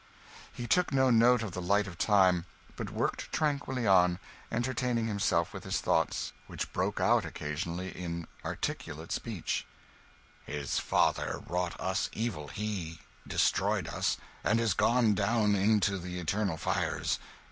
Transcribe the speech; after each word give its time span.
He 0.51 0.65
took 0.65 0.91
no 0.91 1.11
note 1.11 1.43
of 1.43 1.51
the 1.51 1.61
flight 1.61 1.85
of 1.85 1.95
time, 1.99 2.45
but 2.75 2.89
worked 2.89 3.31
tranquilly 3.31 3.85
on, 3.85 4.17
entertaining 4.51 5.05
himself 5.05 5.53
with 5.53 5.63
his 5.63 5.79
thoughts, 5.79 6.33
which 6.47 6.73
broke 6.73 6.99
out 6.99 7.23
occasionally 7.23 7.89
in 7.91 8.25
articulate 8.43 9.11
speech 9.11 9.63
"His 10.43 10.79
father 10.79 11.43
wrought 11.45 11.79
us 11.79 12.09
evil, 12.13 12.47
he 12.47 12.97
destroyed 13.27 13.87
us 13.89 14.17
and 14.43 14.59
is 14.59 14.73
gone 14.73 15.13
down 15.13 15.53
into 15.53 15.99
the 15.99 16.19
eternal 16.19 16.57
fires! 16.57 17.19